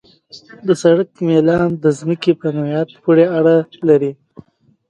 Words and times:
د 0.67 0.69
سړک 0.81 1.09
میلان 1.27 1.69
د 1.83 1.85
ځمکې 1.99 2.31
په 2.41 2.47
نوعیت 2.55 2.89
پورې 3.03 3.25
اړه 3.37 3.55
لري 3.89 4.11